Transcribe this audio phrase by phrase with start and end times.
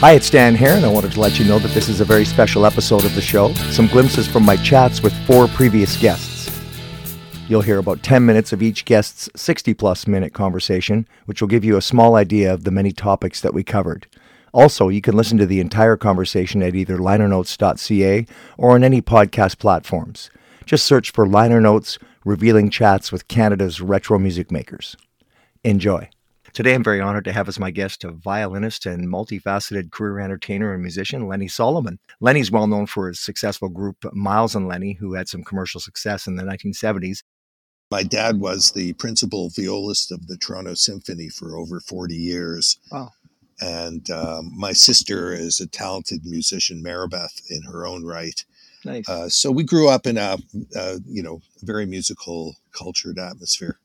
[0.00, 2.04] Hi, it's Dan here, and I wanted to let you know that this is a
[2.04, 3.52] very special episode of the show.
[3.72, 6.56] Some glimpses from my chats with four previous guests.
[7.48, 11.64] You'll hear about 10 minutes of each guest's 60 plus minute conversation, which will give
[11.64, 14.06] you a small idea of the many topics that we covered.
[14.52, 18.24] Also, you can listen to the entire conversation at either linernotes.ca
[18.56, 20.30] or on any podcast platforms.
[20.64, 24.96] Just search for Liner Notes Revealing Chats with Canada's Retro Music Makers.
[25.64, 26.08] Enjoy.
[26.58, 30.72] Today, I'm very honored to have as my guest a violinist and multifaceted career entertainer
[30.72, 32.00] and musician, Lenny Solomon.
[32.20, 36.26] Lenny's well known for his successful group Myles and Lenny, who had some commercial success
[36.26, 37.22] in the 1970s.
[37.92, 42.80] My dad was the principal violist of the Toronto Symphony for over 40 years.
[42.90, 43.12] Wow.
[43.60, 48.44] And um, my sister is a talented musician, Maribeth, in her own right.
[48.84, 49.08] Nice.
[49.08, 50.38] Uh, so we grew up in a,
[50.74, 53.78] uh, you know, very musical, cultured atmosphere.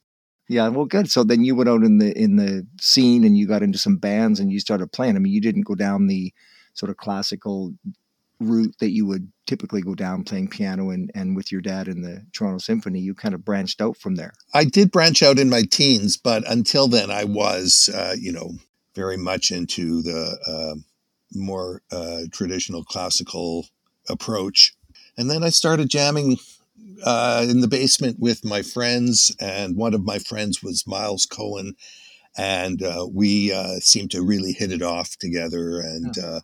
[0.50, 1.10] Yeah, well, good.
[1.10, 3.98] So then you went out in the in the scene and you got into some
[3.98, 5.16] bands and you started playing.
[5.16, 6.34] I mean, you didn't go down the
[6.74, 7.74] sort of classical
[8.40, 12.02] route that you would typically go down playing piano and, and with your dad in
[12.02, 13.00] the Toronto Symphony.
[13.00, 14.34] You kind of branched out from there.
[14.54, 18.52] I did branch out in my teens, but until then, I was, uh, you know,
[18.96, 20.80] very much into the uh,
[21.34, 23.68] more uh, traditional classical
[24.10, 24.74] approach.
[25.18, 26.38] And then I started jamming
[27.04, 31.76] uh, in the basement with my friends, and one of my friends was Myles Cohen,
[32.38, 36.40] and uh, we uh, seemed to really hit it off together, and uh,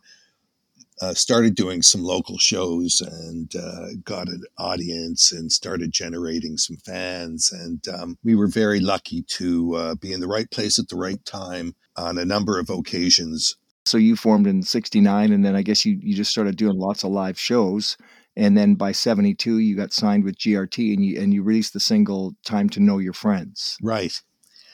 [1.00, 6.76] uh, started doing some local shows, and uh, got an audience, and started generating some
[6.76, 10.96] fans, and um, we were very lucky to be in the right place at the
[10.96, 13.56] right time on a number of occasions.
[13.86, 17.02] So you formed in '69, and then I guess you you just started doing lots
[17.02, 17.96] of live shows
[18.36, 21.80] and then by 72 you got signed with GRT and you and you released the
[21.80, 23.76] single Time to Know Your Friends.
[23.82, 24.20] Right.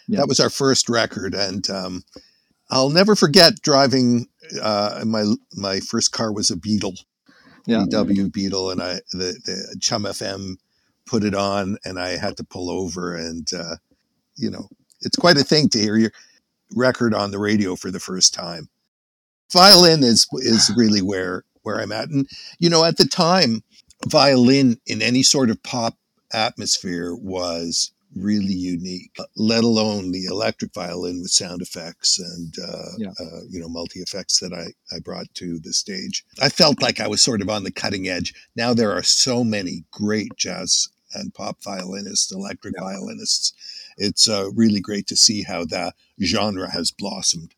[0.08, 0.20] Yeah.
[0.20, 2.02] That was our first record and um,
[2.70, 4.28] I'll never forget driving
[4.62, 6.94] uh, my my first car was a Beetle.
[7.66, 7.84] Yeah.
[7.90, 10.56] VW Beetle and I the, the Chum FM
[11.06, 13.76] put it on and I had to pull over and uh,
[14.36, 14.68] you know
[15.00, 16.12] it's quite a thing to hear your
[16.74, 18.68] record on the radio for the first time.
[19.52, 22.08] Violin is is really where where I'm at.
[22.08, 22.28] And,
[22.60, 23.62] you know, at the time,
[24.06, 25.98] violin in any sort of pop
[26.32, 33.10] atmosphere was really unique, let alone the electric violin with sound effects and, uh, yeah.
[33.20, 36.24] uh, you know, multi effects that I, I brought to the stage.
[36.40, 38.32] I felt like I was sort of on the cutting edge.
[38.54, 42.84] Now there are so many great jazz and pop violinists, electric yeah.
[42.84, 43.52] violinists.
[43.98, 47.54] It's uh, really great to see how that genre has blossomed.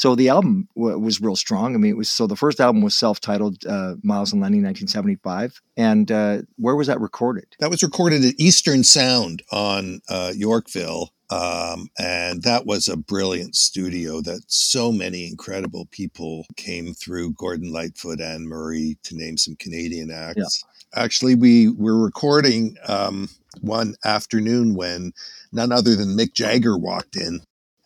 [0.00, 1.74] So the album w- was real strong.
[1.74, 5.60] I mean, it was so the first album was self-titled uh, Myles and Lenny, 1975.
[5.76, 7.44] And uh, where was that recorded?
[7.58, 11.10] That was recorded at Eastern Sound on uh, Yorkville.
[11.28, 17.70] Um, and that was a brilliant studio that so many incredible people came through Gordon
[17.70, 20.64] Lightfoot, Anne Murray, to name some Canadian acts.
[20.96, 21.02] Yeah.
[21.02, 23.28] Actually, we were recording um,
[23.60, 25.12] one afternoon when
[25.52, 27.42] none other than Mick Jagger walked in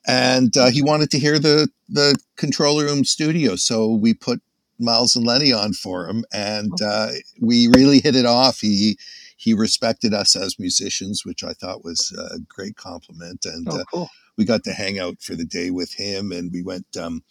[0.06, 4.40] and uh, he wanted to hear the the control room studio, so we put
[4.78, 6.86] Myles and Lenny on for him, and oh.
[6.86, 8.60] uh, we really hit it off.
[8.60, 8.98] He
[9.36, 13.84] he respected us as musicians, which I thought was a great compliment, and oh, uh,
[13.92, 14.02] cool.
[14.04, 14.06] uh,
[14.36, 16.86] we got to hang out for the day with him, and we went.
[16.96, 17.22] Um,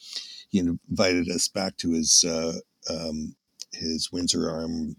[0.50, 3.36] he invited us back to his uh, um,
[3.72, 4.96] his Windsor Arms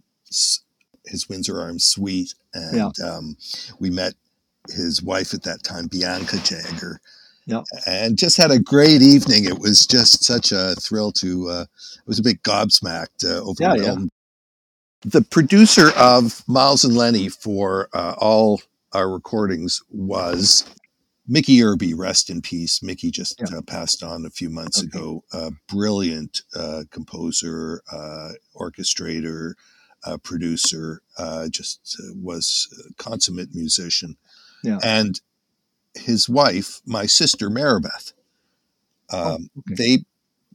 [1.07, 3.07] his Windsor Arms suite, and yeah.
[3.07, 3.37] um,
[3.79, 4.15] we met
[4.71, 7.01] his wife at that time, Bianca Jagger
[7.47, 7.63] yeah.
[7.87, 9.45] And just had a great evening.
[9.45, 13.83] It was just such a thrill to, uh, it was a bit gobsmacked, uh, overwhelmed.
[13.83, 14.07] Yeah, yeah.
[15.07, 18.63] The producer of Myles and Lenny for uh, all
[18.95, 20.65] our recordings was
[21.27, 22.83] Mickey Erbe, rest in peace.
[22.83, 23.59] Mickey just yeah.
[23.59, 24.87] uh, passed on a few months okay.
[24.87, 25.25] ago.
[25.33, 29.55] A brilliant uh, composer, uh, orchestrator,
[30.05, 34.17] uh, producer, uh, just uh, was a consummate musician.
[34.63, 34.79] Yeah.
[34.83, 35.21] And
[35.95, 38.13] his wife, my sister Maribeth.
[39.11, 39.75] Oh, um, oh, okay.
[39.75, 40.05] They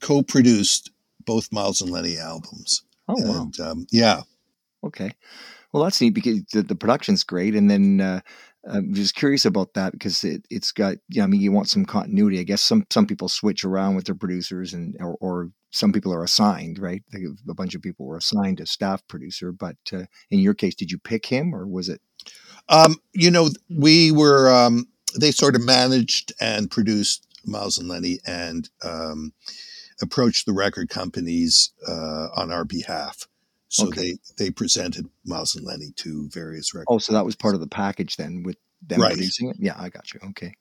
[0.01, 0.91] co-produced
[1.25, 2.83] both Myles and Lenny albums.
[3.07, 3.59] Oh and!
[3.59, 4.21] Um, yeah.
[4.83, 5.11] Okay.
[5.71, 8.21] Well, that's neat because the, the production's great, and then uh,
[8.67, 10.95] I'm just curious about that because it, has got.
[11.09, 12.39] Yeah, I mean, you want some continuity.
[12.39, 16.13] I guess some some people switch around with their producers, and or, or some people
[16.13, 16.79] are assigned.
[16.79, 20.75] Right, a bunch of people were assigned a staff producer, but uh, in your case,
[20.75, 22.01] did you pick him, or was it?
[22.67, 24.51] Um, you know, we were.
[24.51, 29.33] Um, they sort of managed and produced Myles and Lenny and um,
[30.01, 33.27] approached the record companies uh, on our behalf.
[33.69, 34.01] So okay.
[34.37, 36.87] they they presented Myles and Lenny to various records.
[36.89, 39.11] Oh, so that was part of the package then with them right.
[39.11, 39.57] producing it.
[39.59, 40.19] Yeah, I got you.
[40.29, 40.53] Okay.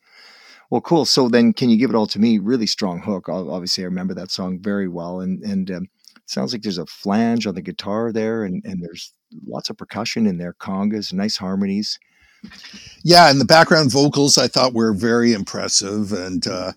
[0.70, 1.06] Well, cool.
[1.06, 2.38] So then, can you give it all to me?
[2.38, 3.28] Really strong hook.
[3.30, 5.86] Obviously, I remember that song very well, and and um,
[6.26, 9.14] sounds like there's a flange on the guitar there, and and there's
[9.46, 11.98] lots of percussion in there, congas, nice harmonies.
[13.02, 16.72] Yeah, and the background vocals I thought were very impressive, and uh,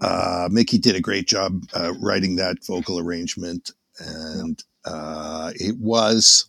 [0.00, 6.48] uh, Mickey did a great job uh, writing that vocal arrangement, and uh, it was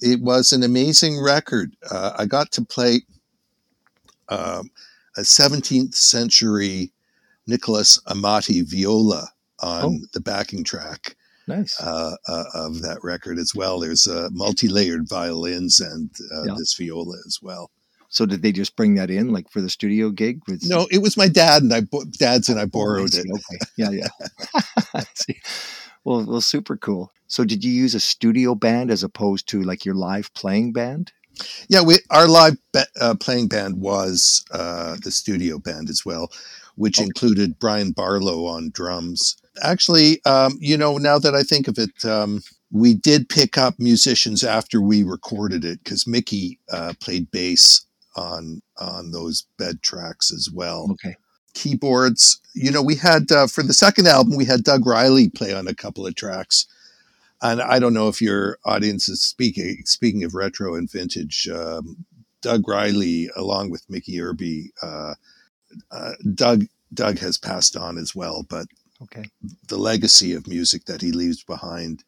[0.00, 1.74] it was an amazing record.
[1.90, 3.00] Uh, I got to play
[4.28, 4.70] um,
[5.16, 6.92] a 17th century
[7.46, 9.30] Nicholas Amati viola
[9.60, 10.06] on oh.
[10.12, 11.16] the backing track.
[11.46, 11.80] Nice.
[11.80, 13.78] Uh, uh, of that record as well.
[13.78, 16.54] There's uh, multi-layered violins and uh, yeah.
[16.58, 17.70] this viola as well.
[18.08, 20.40] So did they just bring that in, like for the studio gig?
[20.46, 20.64] With...
[20.64, 21.82] No, it was my dad and I,
[22.18, 23.26] dad's and I oh, borrowed it.
[23.30, 24.08] Okay, yeah, yeah.
[26.04, 27.12] well, well, super cool.
[27.28, 31.12] So did you use a studio band as opposed to like your live playing band?
[31.68, 36.30] Yeah, we our live ba- uh, playing band was uh, the studio band as well,
[36.76, 37.04] which okay.
[37.06, 39.36] included Brian Barlow on drums.
[39.62, 43.74] Actually, um, you know, now that I think of it, um, we did pick up
[43.78, 47.84] musicians after we recorded it because Mickey uh, played bass
[48.16, 50.88] on on those bed tracks as well.
[50.92, 51.16] Okay.
[51.54, 55.54] Keyboards, you know, we had uh, for the second album we had Doug Riley play
[55.54, 56.66] on a couple of tracks
[57.42, 61.48] and I don't know if your audience is speaking speaking of retro and vintage.
[61.48, 62.04] Um,
[62.42, 65.14] Doug Riley, along with Mickey Erbe, uh,
[65.90, 68.66] uh, Doug Doug has passed on as well, but
[69.02, 69.24] okay.
[69.68, 72.04] the legacy of music that he leaves behind.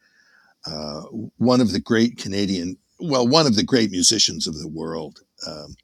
[0.67, 1.03] Uh,
[1.37, 5.21] one of the great Canadian, well, one of the great musicians of the world.
[5.47, 5.77] Um,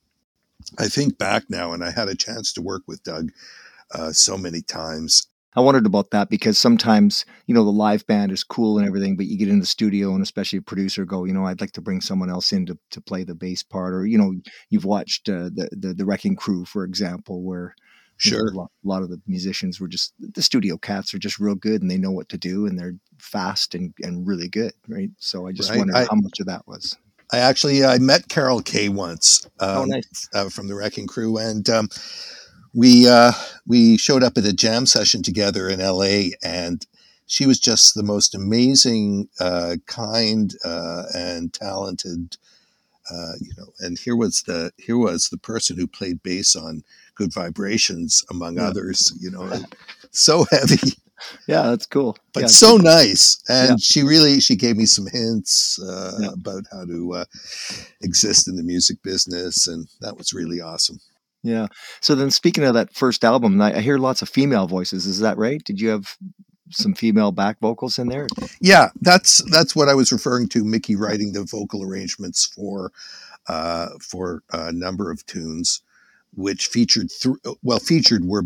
[0.79, 3.31] I think back now, and I had a chance to work with Doug
[3.95, 8.33] uh, so many times, I wondered about that because sometimes, you know, the live band
[8.33, 11.25] is cool and everything, but you get in the studio and especially a producer go,
[11.25, 13.95] you know, I'd like to bring someone else in to, to play the bass part.
[13.95, 14.35] Or, you know,
[14.71, 17.77] you've watched uh, the, the, the Wrecking Crew, for example, where
[18.17, 21.55] sure know, a lot of the musicians were just the studio cats are just real
[21.55, 24.73] good and they know what to do and they're fast and, and really good.
[24.89, 25.11] Right.
[25.19, 25.79] So I just right.
[25.79, 26.97] wondered I, how much of that was.
[27.33, 30.29] I actually, I met Carol Kaye once oh, um, oh, nice.
[30.35, 31.89] uh, from the Wrecking Crew and, um,
[32.75, 33.33] we uh,
[33.67, 36.33] we showed up at a jam session together in L.A.
[36.43, 36.85] and
[37.27, 42.37] she was just the most amazing, uh, kind, uh, and talented.
[43.11, 46.83] Uh, you know, and here was the here was the person who played bass on
[47.15, 48.69] Good Vibrations, among yeah.
[48.69, 49.17] others.
[49.21, 49.51] You know,
[50.11, 50.93] so heavy.
[51.47, 52.17] Yeah, that's cool.
[52.33, 52.85] But yeah, so cool.
[52.85, 53.77] nice, and yeah.
[53.79, 57.25] she really she gave me some hints uh, about how to uh,
[58.03, 60.99] exist in the music business, and that was really awesome.
[61.43, 61.69] Yeah.
[62.01, 65.07] So then, speaking of that first album, I, hear lots of female voices.
[65.07, 65.63] Is that right?
[65.63, 66.17] Did you have
[66.71, 68.27] some female back vocals in there?
[68.61, 70.65] Yeah, that's that's what I was referring to.
[70.65, 72.93] Mickey writing the vocal arrangements for
[73.47, 75.83] uh, for a number of tunes,
[76.37, 78.45] which featured th- well featured were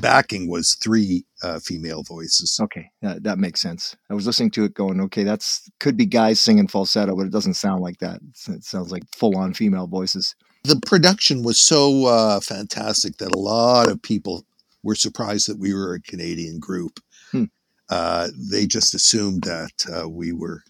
[0.00, 2.58] backing was three uh, female voices.
[2.60, 3.96] Okay, that, that makes sense.
[4.10, 7.32] I was listening to it, going, okay, that's could be guys singing falsetto, but it
[7.32, 8.20] doesn't sound like that.
[8.48, 10.34] It sounds like full on female voices
[10.64, 14.44] the production was so uh, fantastic that a lot of people
[14.82, 17.00] were surprised that we were a Canadian group.
[17.30, 17.44] Hmm.
[17.90, 20.62] Uh, they just assumed that uh, we were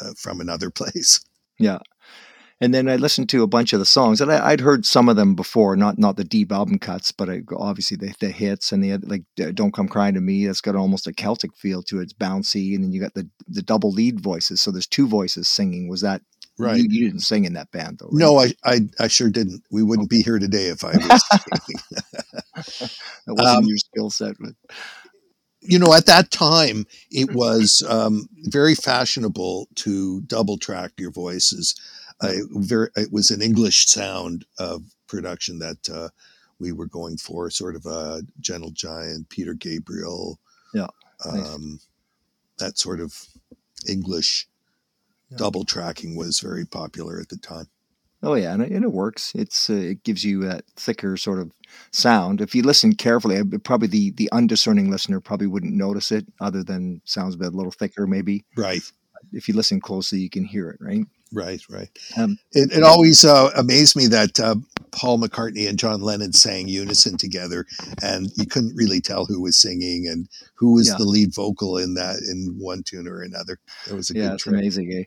[0.00, 1.20] uh, from another place.
[1.58, 1.80] Yeah.
[2.62, 5.08] And then I listened to a bunch of the songs, and I, would heard some
[5.08, 8.70] of them before, not not the deep album cuts, but I, obviously the, the hits
[8.70, 9.24] and the like.
[9.54, 12.04] "Don't Come Crying to Me" that's got almost a Celtic feel to it.
[12.04, 14.60] It's bouncy, and then you got the the double lead voices.
[14.60, 15.88] So there's two voices singing.
[15.88, 16.22] Was that
[16.58, 16.76] Right.
[16.76, 18.08] You, you, didn't sing in that band, though.
[18.12, 18.20] Right?
[18.20, 19.62] No, I, I, I sure didn't.
[19.70, 20.98] We wouldn't be here today if I was.
[23.26, 24.52] that wasn't um, your skill set, but
[25.62, 31.74] you know, at that time, it was um, very fashionable to double track your voices.
[32.22, 36.08] Uh, very, it was an English sound of production that uh,
[36.58, 40.38] we were going for, sort of a Gentle Giant, Peter Gabriel,
[40.72, 40.88] yeah,
[41.24, 41.88] um, nice.
[42.58, 43.26] that sort of
[43.88, 44.46] English
[45.36, 47.66] double tracking was very popular at the time.
[48.22, 49.32] Oh yeah, and it, and it works.
[49.34, 51.50] It's uh, it gives you that thicker sort of
[51.90, 52.40] sound.
[52.40, 57.00] If you listen carefully, probably the the undiscerning listener probably wouldn't notice it, other than
[57.04, 58.44] sounds a bit a little thicker, maybe.
[58.56, 58.82] Right.
[59.32, 60.78] If you listen closely, you can hear it.
[60.80, 61.04] Right.
[61.32, 61.62] Right.
[61.68, 61.88] Right.
[62.16, 64.56] Um, it, it always uh, amazed me that uh,
[64.92, 67.66] Paul McCartney and John Lennon sang unison together,
[68.02, 70.96] and you couldn't really tell who was singing and who was yeah.
[70.98, 73.58] the lead vocal in that in one tune or another.
[73.88, 74.92] It was a yeah, good it's amazing.
[74.92, 75.04] Eh?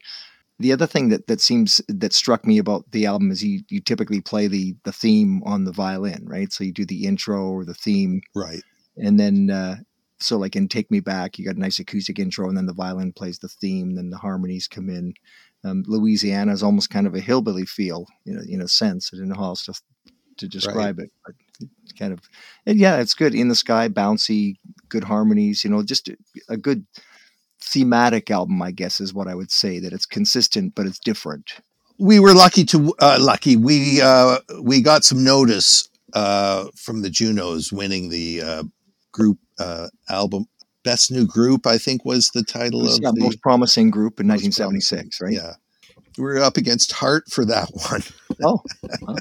[0.58, 3.80] The other thing that, that seems that struck me about the album is you you
[3.80, 6.52] typically play the the theme on the violin, right?
[6.52, 8.62] So you do the intro or the theme, right?
[8.98, 9.76] And then uh,
[10.20, 12.74] so like in Take Me Back, you got a nice acoustic intro, and then the
[12.74, 15.14] violin plays the theme, then the harmonies come in
[15.66, 19.10] um, Louisiana is almost kind of a hillbilly feel, you know, in a sense.
[19.12, 19.74] I don't know how else to,
[20.38, 21.08] to describe right.
[21.08, 21.12] it.
[21.26, 21.36] But
[21.98, 22.20] kind of,
[22.66, 23.34] and yeah, it's good.
[23.34, 24.56] In the Sky, bouncy,
[24.90, 25.64] good harmonies.
[25.64, 26.18] You know, just a,
[26.50, 26.86] a good
[27.60, 29.80] thematic album, I guess, is what I would say.
[29.80, 31.54] That it's consistent, but it's different.
[31.98, 33.56] We were lucky to uh, lucky.
[33.56, 38.64] We uh, we got some notice uh, from the Junos winning the uh,
[39.12, 40.46] group uh, album
[40.86, 41.68] best new group.
[41.68, 45.20] I think was the title of yeah, the most promising group in 1976.
[45.20, 45.34] Right?
[45.34, 45.56] Yeah,
[46.18, 48.04] we were up against Heart for that one.
[48.42, 48.64] oh.
[49.02, 49.18] Well.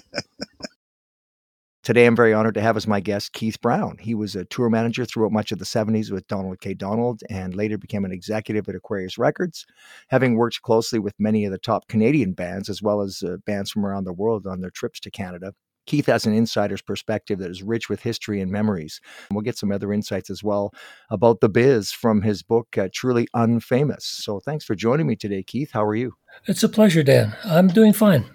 [1.85, 3.99] Today, I'm very honored to have as my guest Keith Brown.
[3.99, 6.73] He was a tour manager throughout much of the 70s with Donald K.
[6.73, 9.67] Donald and later became an executive at Aquarius Records,
[10.09, 13.71] having worked closely with many of the top Canadian bands as well as uh, bands
[13.71, 15.53] from around the world on their trips to Canada.
[15.87, 19.01] Keith has an insider's perspective that is rich with history and memories.
[19.31, 20.73] We'll get some other insights as well
[21.11, 24.03] about the biz from his book, uh, Truly Unfamous.
[24.03, 25.71] So thanks for joining me today, Keith.
[25.73, 26.15] How are you?
[26.47, 27.37] It's a pleasure, Dan.
[27.45, 28.34] I'm doing fine.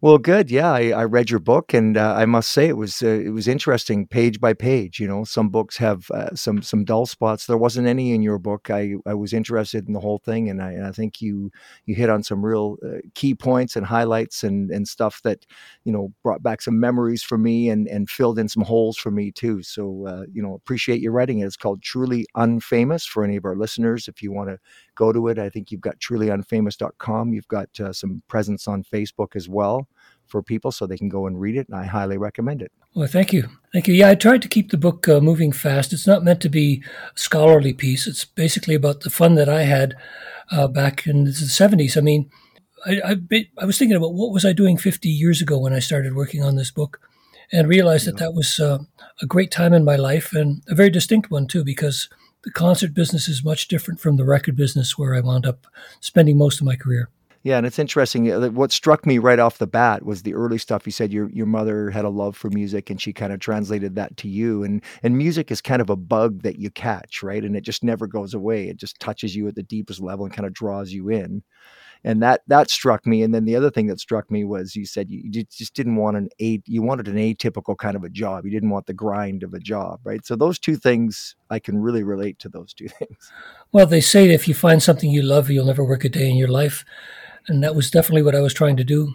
[0.00, 0.48] Well, good.
[0.48, 3.30] Yeah, I, I read your book, and uh, I must say it was uh, it
[3.30, 5.00] was interesting, page by page.
[5.00, 7.46] You know, some books have uh, some some dull spots.
[7.46, 8.70] There wasn't any in your book.
[8.70, 11.50] I, I was interested in the whole thing, and I, and I think you
[11.84, 15.44] you hit on some real uh, key points and highlights and and stuff that
[15.82, 19.10] you know brought back some memories for me and and filled in some holes for
[19.10, 19.64] me too.
[19.64, 21.46] So uh, you know, appreciate you writing it.
[21.46, 24.06] It's called Truly Unfamous for any of our listeners.
[24.06, 24.60] If you want to
[24.94, 27.32] go to it, I think you've got trulyunfamous.com.
[27.32, 29.87] You've got uh, some presence on Facebook as well
[30.28, 31.68] for people so they can go and read it.
[31.68, 32.72] And I highly recommend it.
[32.94, 33.48] Well, thank you.
[33.72, 33.94] Thank you.
[33.94, 35.92] Yeah, I tried to keep the book uh, moving fast.
[35.92, 36.82] It's not meant to be
[37.14, 38.06] a scholarly piece.
[38.06, 39.94] It's basically about the fun that I had
[40.50, 41.96] uh, back in the 70s.
[41.96, 42.30] I mean,
[42.86, 43.00] I,
[43.32, 46.14] I, I, was thinking about what was I doing 50 years ago when I started
[46.14, 47.00] working on this book
[47.52, 48.12] and realized yeah.
[48.12, 48.78] that that was uh,
[49.20, 52.08] a great time in my life and a very distinct one, too, because
[52.44, 55.66] the concert business is much different from the record business where I wound up
[56.00, 57.10] spending most of my career.
[57.48, 58.30] Yeah, and it's interesting.
[58.30, 60.84] Uh, what struck me right off the bat was the early stuff.
[60.84, 63.94] You said your your mother had a love for music, and she kind of translated
[63.94, 64.62] that to you.
[64.64, 67.42] And and music is kind of a bug that you catch, right?
[67.42, 68.68] And it just never goes away.
[68.68, 71.42] It just touches you at the deepest level and kind of draws you in.
[72.04, 73.22] And that that struck me.
[73.22, 76.18] And then the other thing that struck me was you said you, just didn't want
[76.18, 78.44] an a you wanted an atypical kind of a job.
[78.44, 80.22] You didn't want the grind of a job, right?
[80.26, 83.32] So those two things I can really relate to those two things.
[83.72, 86.36] Well, they say if you find something you love, you'll never work a day in
[86.36, 86.84] your life
[87.48, 89.14] and that was definitely what I was trying to do.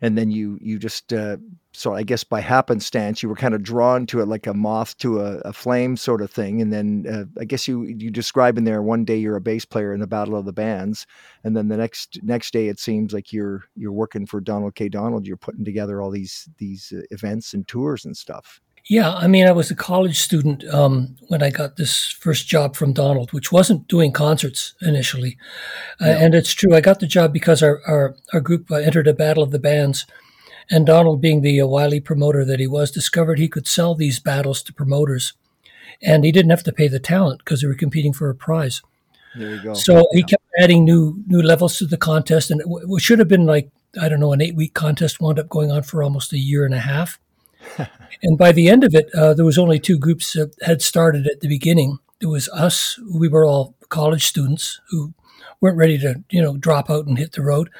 [0.00, 1.38] And then you you just uh,
[1.72, 4.96] so I guess by happenstance you were kind of drawn to it like a moth
[4.98, 6.62] to a, a flame sort of thing.
[6.62, 9.64] And then uh, I guess you you describe in there one day you're a bass
[9.64, 11.06] player in the Battle of the Bands,
[11.42, 14.88] and then the next next day it seems like you're you're working for Donald K.
[14.88, 15.26] Donald.
[15.26, 18.60] You're putting together all these these uh, events and tours and stuff.
[18.88, 22.74] Yeah, I mean, I was a college student um, when I got this first job
[22.74, 25.36] from Donald, which wasn't doing concerts initially.
[26.00, 29.06] Uh, and it's true, I got the job because our, our, our group uh, entered
[29.06, 30.06] a battle of the bands.
[30.70, 34.20] And Donald, being the uh, wily promoter that he was, discovered he could sell these
[34.20, 35.34] battles to promoters.
[36.00, 38.80] And he didn't have to pay the talent because they were competing for a prize.
[39.36, 39.74] There you go.
[39.74, 40.02] So yeah.
[40.12, 42.50] he kept adding new new levels to the contest.
[42.50, 45.20] And it, w- it should have been like, I don't know, an eight week contest
[45.20, 47.18] wound up going on for almost a year and a half
[48.22, 51.26] and by the end of it, uh, there was only two groups that had started
[51.26, 51.98] at the beginning.
[52.20, 52.98] It was us.
[53.12, 55.14] We were all college students who
[55.60, 57.70] weren't ready to, you know, drop out and hit the road.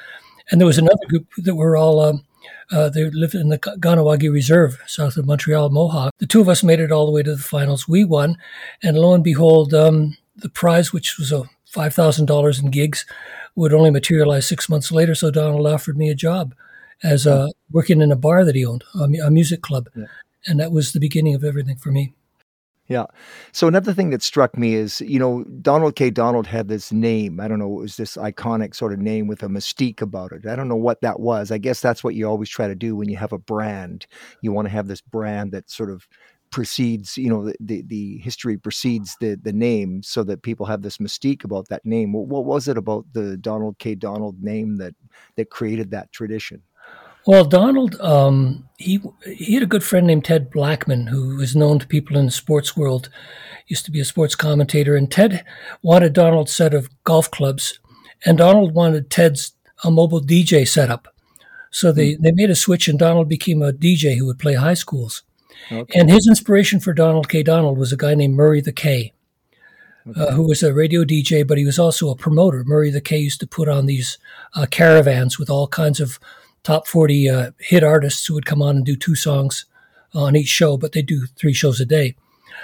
[0.51, 2.25] And there was another group that were all, um,
[2.71, 6.13] uh, they lived in the Kahnawake Reserve, south of Montreal, Mohawk.
[6.17, 7.87] The two of us made it all the way to the finals.
[7.87, 8.37] We won.
[8.81, 13.05] And lo and behold, um, the prize, which was a $5,000 in gigs,
[13.55, 15.13] would only materialize six months later.
[15.15, 16.55] So Donald offered me a job
[17.03, 20.05] as a working in a bar that he owned, a, a music club, yeah.
[20.47, 22.13] and that was the beginning of everything for me.
[22.89, 23.05] Yeah.
[23.51, 26.09] So another thing that struck me is, you know, Donald K.
[26.09, 27.39] Donald had this name.
[27.39, 30.47] I don't know, it was this iconic sort of name with a mystique about it.
[30.47, 31.51] I don't know what that was.
[31.51, 34.07] I guess that's what you always try to do when you have a brand.
[34.41, 36.07] You want to have this brand that sort of
[36.49, 40.81] precedes, you know, the, the, the history precedes the the name so that people have
[40.81, 42.11] this mystique about that name.
[42.11, 43.93] What, what was it about the Donald K.
[43.93, 44.95] Donald name that
[45.35, 46.63] that created that tradition?
[47.29, 51.77] Well, Donald, um, he he had a good friend named Ted Blackman, who is known
[51.77, 53.09] to people in the sports world.
[53.67, 55.45] Used to be a sports commentator, and Ted
[55.83, 57.77] wanted Donald's set of golf clubs,
[58.25, 61.13] and Donald wanted Ted's a mobile DJ setup.
[61.69, 62.23] So they, hmm.
[62.23, 65.21] they made a switch, and Donald became a DJ who would play high schools.
[65.71, 65.99] Okay.
[65.99, 67.43] And his inspiration for Donald K.
[67.43, 69.13] Donald was a guy named Murray the K,
[70.07, 70.21] uh, okay.
[70.21, 72.63] uh, who was a radio DJ, but he was also a promoter.
[72.63, 74.17] Murray the K used to put on these
[74.55, 76.19] uh, caravans with all kinds of
[76.63, 79.65] top 40 uh, hit artists who would come on and do two songs
[80.13, 82.15] on each show, but they do three shows a day.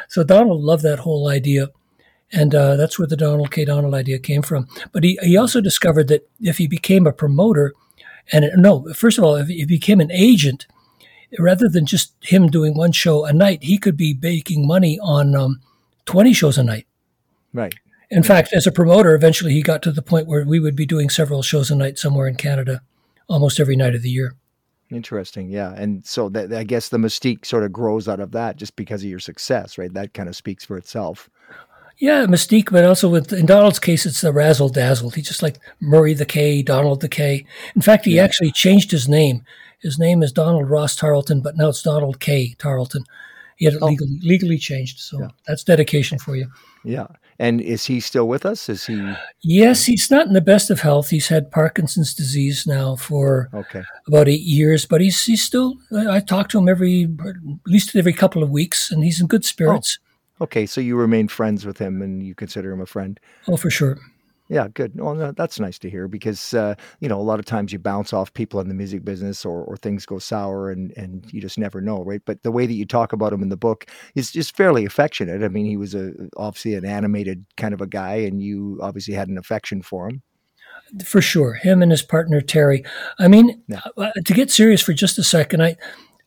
[0.09, 1.69] So Donald loved that whole idea.
[2.31, 3.65] And uh, that's where the Donald K.
[3.65, 4.67] Donald idea came from.
[4.91, 7.73] But he, he also discovered that if he became a promoter,
[8.31, 10.65] and it, no, first of all, if he became an agent,
[11.39, 15.35] rather than just him doing one show a night, he could be making money on
[15.35, 15.61] um,
[16.05, 16.87] 20 shows a night.
[17.53, 17.73] Right.
[18.11, 20.85] In fact, as a promoter, eventually he got to the point where we would be
[20.85, 22.81] doing several shows a night somewhere in Canada,
[23.27, 24.35] almost every night of the year.
[24.91, 28.55] Interesting, yeah, and so that I guess the mystique sort of grows out of that,
[28.55, 29.91] just because of your success, right?
[29.93, 31.27] That kind of speaks for itself.
[31.97, 35.09] Yeah, mystique, but also with in Donald's case, it's the razzle dazzle.
[35.09, 37.45] He's just like Murray the K, Donald the K.
[37.75, 38.23] In fact, he yeah.
[38.23, 39.43] actually changed his name.
[39.79, 42.55] His name is Donald Ross Tarleton, but now it's Donald K.
[42.59, 43.05] Tarleton.
[43.55, 43.87] He had it oh.
[43.87, 45.27] legally legally changed, so yeah.
[45.47, 46.47] that's dedication for you.
[46.83, 47.07] Yeah,
[47.39, 48.69] and is he still with us?
[48.69, 49.13] Is he?
[49.41, 51.09] Yes, he's not in the best of health.
[51.09, 53.83] He's had Parkinson's disease now for okay.
[54.07, 55.75] about eight years, but he's he's still.
[56.09, 59.43] I talk to him every at least every couple of weeks, and he's in good
[59.43, 59.99] oh, spirits.
[60.01, 60.05] Oh.
[60.41, 63.19] Okay, so you remain friends with him, and you consider him a friend.
[63.47, 63.97] Oh, for sure.
[64.47, 64.99] Yeah, good.
[64.99, 68.13] Well, that's nice to hear because uh, you know a lot of times you bounce
[68.13, 71.57] off people in the music business, or, or things go sour, and and you just
[71.57, 72.21] never know, right?
[72.25, 75.43] But the way that you talk about him in the book is just fairly affectionate.
[75.43, 79.15] I mean, he was a obviously an animated kind of a guy, and you obviously
[79.15, 80.21] had an affection for him.
[81.03, 82.83] For sure, him and his partner Terry.
[83.17, 83.81] I mean, yeah.
[83.97, 85.75] Uh, to get serious for just a second, I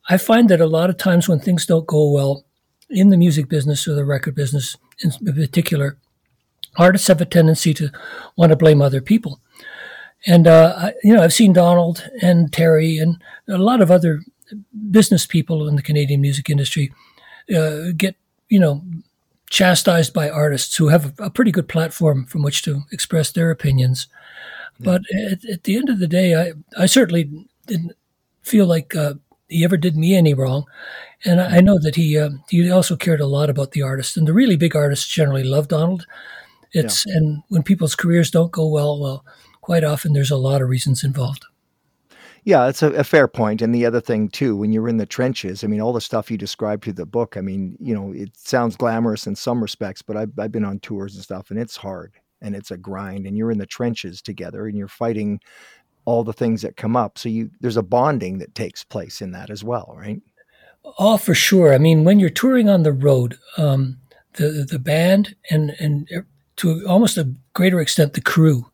[0.09, 2.45] I find that a lot of times when things don't go well
[2.91, 5.99] in the music business or the record business in particular
[6.79, 7.91] artists have a tendency to
[8.37, 9.41] want to blame other people.
[10.27, 14.21] And, uh, I, you know, I've seen Donald and Terry and a lot of other
[14.91, 16.93] business people in the Canadian music industry
[17.55, 18.17] uh, get,
[18.49, 18.83] you know,
[19.51, 24.09] chastised by artists who have a pretty good platform from which to express their opinions.
[24.79, 24.85] Yeah.
[24.85, 27.31] But at, at, the end of the day, I, I certainly
[27.67, 27.93] didn't
[28.43, 29.15] feel like uh,
[29.49, 30.65] he ever did me any wrong.
[31.25, 34.17] And I, I know that he uh, he also cared a lot about the artists.
[34.17, 36.07] And the really big artists generally love Donald.
[36.73, 37.17] It's yeah.
[37.17, 39.25] and when people's careers don't go well, well,
[39.61, 41.45] quite often there's a lot of reasons involved.
[42.45, 43.61] Yeah, it's a, a, fair point.
[43.61, 46.31] And the other thing too, when you're in the trenches, I mean, all the stuff
[46.31, 50.01] you described through the book, I mean, you know, it sounds glamorous in some respects,
[50.01, 53.27] but I've, I've been on tours and stuff, and it's hard and it's a grind,
[53.27, 55.41] and you're in the trenches together, and you're fighting
[56.05, 57.19] all the things that come up.
[57.19, 60.23] So you there's a bonding that takes place in that as well, right?
[60.99, 61.75] Oh, for sure.
[61.75, 63.99] I mean, when you're touring on the road, um,
[64.35, 66.09] the the band and and
[66.59, 68.71] to almost a greater extent the crew.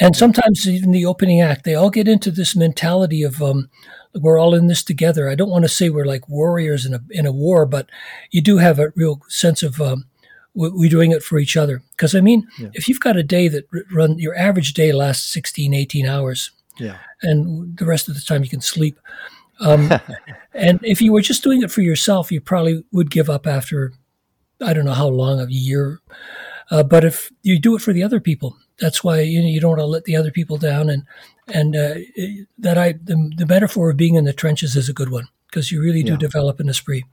[0.00, 3.68] And sometimes even the opening act, they all get into this mentality of um,
[4.14, 5.28] we're all in this together.
[5.28, 7.88] I don't want to say we're like warriors in a in a war, but
[8.30, 10.04] you do have a real sense of um,
[10.54, 11.82] we're doing it for each other.
[11.90, 12.68] Because I mean, yeah.
[12.74, 16.98] if you've got a day that run your average day lasts 16, 18 hours, yeah,
[17.22, 18.98] and the rest of the time you can sleep.
[19.60, 19.90] Um,
[20.54, 23.94] and if you were just doing it for yourself, you probably would give up after
[24.60, 26.00] I don't know how long a year.
[26.70, 29.60] Uh, but if you do it for the other people, that's why you know you
[29.60, 30.90] don't want to let the other people down.
[30.90, 31.04] And
[31.46, 31.94] and uh,
[32.58, 35.72] that I the, the metaphor of being in the trenches is a good one because
[35.72, 36.18] you really do yeah.
[36.18, 37.04] develop an esprit.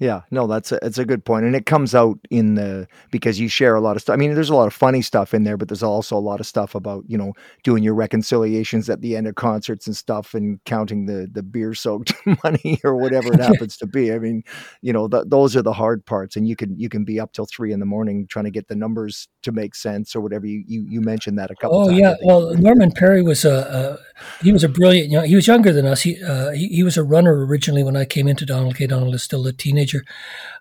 [0.00, 3.40] Yeah, no, that's a, it's a good point, and it comes out in the because
[3.40, 4.14] you share a lot of stuff.
[4.14, 6.38] I mean, there's a lot of funny stuff in there, but there's also a lot
[6.38, 7.32] of stuff about you know
[7.64, 11.74] doing your reconciliations at the end of concerts and stuff, and counting the the beer
[11.74, 12.12] soaked
[12.44, 14.12] money or whatever it happens to be.
[14.12, 14.44] I mean,
[14.82, 17.32] you know, th- those are the hard parts, and you can you can be up
[17.32, 20.46] till three in the morning trying to get the numbers to make sense or whatever.
[20.46, 21.76] You you, you mentioned that a couple.
[21.76, 25.10] Oh times, Oh yeah, well, Norman Perry was a, a, he was a brilliant.
[25.10, 26.02] You know, he was younger than us.
[26.02, 28.86] He, uh, he he was a runner originally when I came into Donald K.
[28.86, 29.87] Donald is still a teenager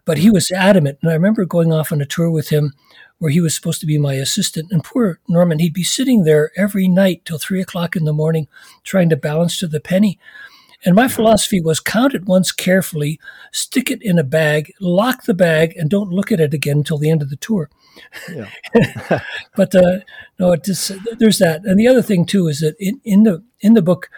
[0.06, 1.00] But he was adamant.
[1.02, 2.74] And I remember going off on a tour with him
[3.20, 4.72] where he was supposed to be my assistant.
[4.72, 8.48] And poor Norman, he'd be sitting there every night till three o'clock in the morning
[8.84, 10.20] trying to balance to the penny.
[10.86, 13.20] And my philosophy was count it once carefully,
[13.52, 17.00] stick it in a bag, lock the bag, and don't look at it again until
[17.00, 17.70] the end of the tour.
[18.32, 18.50] Yeah.
[19.56, 20.00] but uh,
[20.40, 21.66] no, it just, there's that.
[21.66, 24.10] And the other thing too is that in, in the in the book,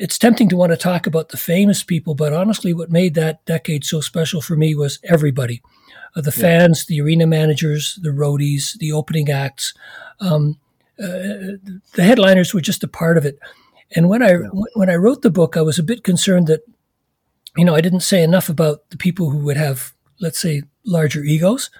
[0.00, 3.44] it's tempting to want to talk about the famous people, but honestly, what made that
[3.44, 5.60] decade so special for me was everybody
[6.16, 6.94] uh, the fans, yeah.
[6.94, 9.74] the arena managers, the roadies, the opening acts.
[10.18, 10.58] Um,
[10.98, 11.60] uh,
[11.94, 13.38] the headliners were just a part of it.
[13.94, 14.48] And when I yeah.
[14.74, 16.62] when I wrote the book, I was a bit concerned that,
[17.58, 21.22] you know, I didn't say enough about the people who would have, let's say, larger
[21.22, 21.70] egos.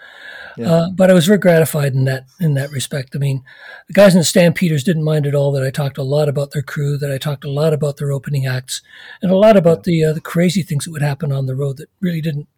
[0.56, 0.72] Yeah.
[0.72, 3.14] Uh, but I was very gratified in that in that respect.
[3.14, 3.42] I mean,
[3.86, 6.50] the guys in the Stampeders didn't mind at all that I talked a lot about
[6.52, 8.82] their crew, that I talked a lot about their opening acts,
[9.22, 11.76] and a lot about the uh, the crazy things that would happen on the road
[11.78, 12.48] that really didn't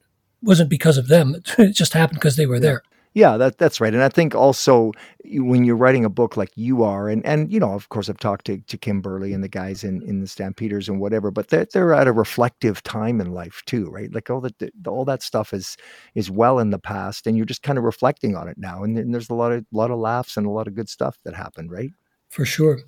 [0.42, 1.36] wasn't because of them.
[1.58, 2.60] It just happened because they were yeah.
[2.60, 2.82] there.
[3.14, 3.92] Yeah, that that's right.
[3.92, 4.92] And I think also
[5.24, 8.18] when you're writing a book like you are, and and you know, of course, I've
[8.18, 11.48] talked to, to Kim Berly and the guys in, in the Stampeders and whatever, but
[11.48, 14.12] they're they're at a reflective time in life too, right?
[14.12, 14.54] Like all that
[14.86, 15.76] all that stuff is
[16.14, 18.82] is well in the past, and you're just kind of reflecting on it now.
[18.82, 21.18] And, and there's a lot of lot of laughs and a lot of good stuff
[21.24, 21.90] that happened, right?
[22.30, 22.80] For sure.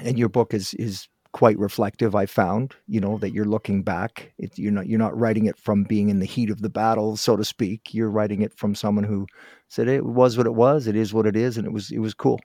[0.00, 2.14] And your book is is quite reflective.
[2.14, 4.32] I found, you know, that you're looking back.
[4.38, 7.16] It, you're not you're not writing it from being in the heat of the battle,
[7.16, 7.94] so to speak.
[7.94, 9.26] You're writing it from someone who
[9.68, 10.86] said it was what it was.
[10.86, 12.40] It is what it is, and it was it was cool.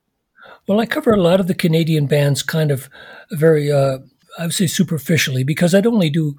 [0.67, 2.89] Well, I cover a lot of the Canadian bands, kind of
[3.31, 3.99] very, uh,
[4.37, 6.35] I would say, superficially, because I'd only do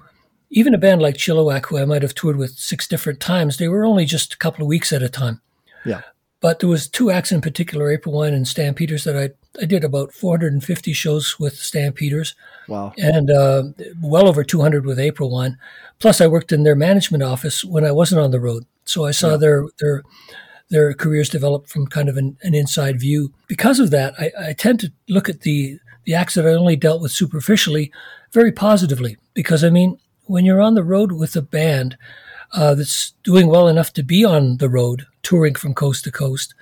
[0.51, 3.57] even a band like Chilliwack, who I might have toured with six different times.
[3.57, 5.41] They were only just a couple of weeks at a time.
[5.85, 6.01] Yeah.
[6.45, 9.83] But there was two acts in particular, April Wine and Stampeders, that I I did
[9.83, 12.35] about 450 shows with Stampeders.
[12.67, 12.93] Wow.
[12.99, 13.63] And uh,
[13.99, 15.57] well over 200 with April Wine.
[15.97, 19.09] Plus, I worked in their management office when I wasn't on the road, so I
[19.09, 19.37] saw yeah.
[19.37, 20.03] their their
[20.69, 23.33] their careers develop from kind of an, an inside view.
[23.47, 26.75] Because of that, I, I, tend to look at the the acts that I only
[26.75, 27.91] dealt with superficially
[28.33, 29.17] very positively.
[29.33, 31.97] Because I mean, when you're on the road with a band
[32.53, 36.53] uh, that's doing well enough to be on the road, touring from coast to coast,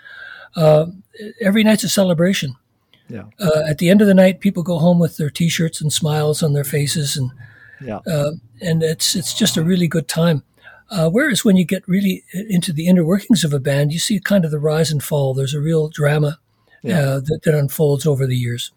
[0.55, 0.87] uh,
[1.41, 2.55] every night's a celebration.
[3.09, 3.25] Yeah.
[3.39, 6.41] Uh, at the end of the night, people go home with their T-shirts and smiles
[6.41, 7.31] on their faces, and
[7.83, 10.43] yeah, uh, and it's it's just a really good time.
[10.89, 14.19] Uh, whereas when you get really into the inner workings of a band, you see
[14.19, 15.33] kind of the rise and fall.
[15.33, 16.39] There's a real drama
[16.83, 16.99] yeah.
[16.99, 18.71] Uh, that, that unfolds over the years.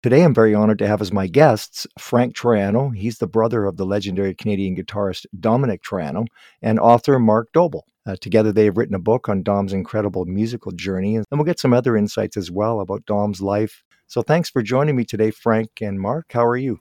[0.00, 2.94] Today, I'm very honored to have as my guests Frank Troiano.
[2.94, 6.24] He's the brother of the legendary Canadian guitarist Domenic Troiano
[6.62, 7.84] and author Mark Doble.
[8.06, 11.58] Uh, together, they have written a book on Dom's incredible musical journey, and we'll get
[11.58, 13.82] some other insights as well about Dom's life.
[14.06, 16.26] So, thanks for joining me today, Frank and Mark.
[16.30, 16.78] How are you?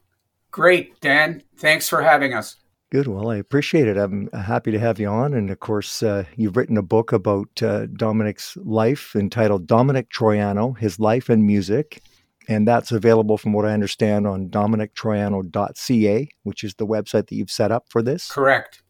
[0.51, 1.41] Great, Dan.
[1.57, 2.57] Thanks for having us.
[2.91, 3.07] Good.
[3.07, 3.97] Well, I appreciate it.
[3.97, 5.33] I'm happy to have you on.
[5.33, 10.77] And of course, uh, you've written a book about uh, Domenic's life entitled Domenic Troiano
[10.77, 11.99] His Life and Music
[12.47, 17.51] and that's available from what I understand on domenictroiano.ca, which is the website that you've
[17.51, 18.31] set up for this.
[18.31, 18.81] Correct.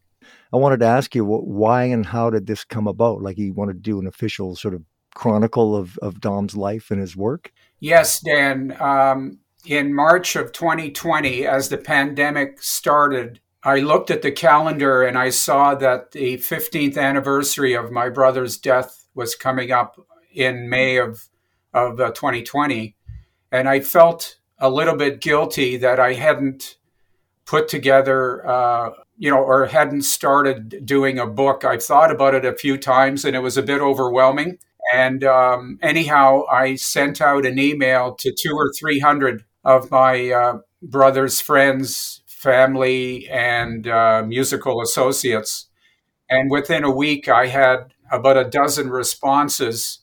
[0.52, 3.20] I wanted to ask you why and how did this come about?
[3.20, 4.82] Like you want to do an official sort of
[5.14, 7.52] chronicle of, of Dom's life and his work?
[7.80, 8.76] Yes, Dan.
[8.80, 15.18] Um, in March of 2020, as the pandemic started, I looked at the calendar and
[15.18, 20.00] I saw that the 15th anniversary of my brother's death was coming up
[20.32, 21.28] in May of,
[21.74, 22.94] of uh, 2020
[23.50, 26.76] and I felt a little bit guilty that I hadn't
[27.46, 31.64] put together, uh, you know, or hadn't started doing a book.
[31.64, 34.58] I've thought about it a few times, and it was a bit overwhelming.
[34.92, 40.30] And um, anyhow, I sent out an email to two or three hundred of my
[40.30, 45.68] uh, brother's friends, family, and uh, musical associates.
[46.30, 50.00] And within a week, I had about a dozen responses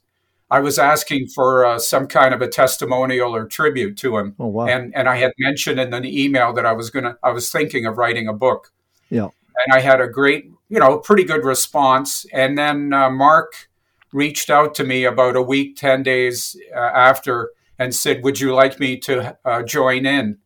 [0.52, 4.36] I was asking for uh, some kind of a testimonial or tribute to him.
[4.40, 4.68] Oh, wow.
[4.68, 7.86] And and I had mentioned in an email that I was gonna I was thinking
[7.86, 8.72] of writing a book.
[9.10, 9.30] Yeah.
[9.66, 12.26] And I had a great, you know, pretty good response.
[12.34, 13.70] And then uh, Mark
[14.12, 18.54] reached out to me about a week, ten days uh, after, and said, "Would you
[18.54, 20.38] like me to uh, join in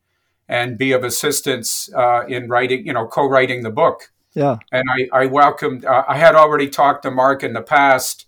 [0.47, 4.57] and be of assistance uh, in writing, you know, co-writing the book?" Yeah.
[4.71, 5.83] And I I welcomed.
[5.83, 8.27] Uh, I had already talked to Mark in the past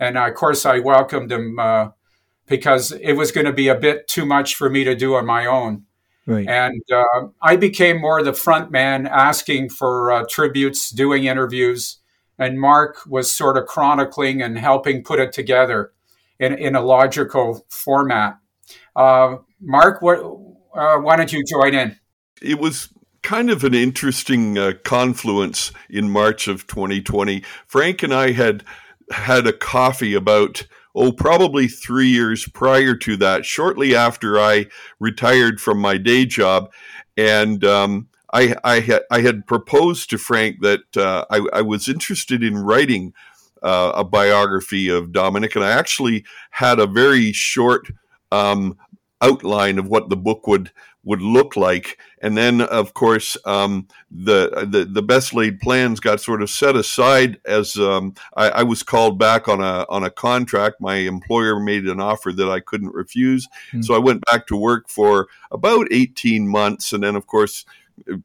[0.00, 1.90] and of course, I welcomed him uh,
[2.46, 5.26] because it was going to be a bit too much for me to do on
[5.26, 5.84] my own.
[6.26, 6.46] Right.
[6.46, 11.98] And uh, I became more the front man, asking for uh, tributes, doing interviews,
[12.38, 15.92] and Mark was sort of chronicling and helping put it together
[16.38, 18.38] in, in a logical format.
[18.94, 20.18] Uh, Mark, what,
[20.74, 21.96] uh, why don't you join in?
[22.42, 22.90] It was
[23.22, 27.42] kind of an interesting uh, confluence in March of 2020.
[27.66, 28.64] Frank and I had
[29.10, 34.66] had a coffee about oh probably three years prior to that shortly after i
[35.00, 36.72] retired from my day job.
[37.16, 41.88] And um, I, I, had, I had proposed to frank that uh, I, I, was
[41.88, 43.14] interested in writing
[43.62, 45.56] uh, a biography of domenic.
[45.56, 47.90] And i actually had a very short
[48.30, 48.76] um,
[49.20, 50.70] outline of what the book would
[51.08, 51.98] would look like.
[52.20, 56.76] And then, of course, um, the, the, the best laid plans got sort of set
[56.76, 60.80] aside as um, I, I, was called back on a on a contract.
[60.80, 63.82] My employer made an offer that I couldn't refuse, mm-hmm.
[63.82, 67.64] so I went back to work for about eighteen months, and then, of course.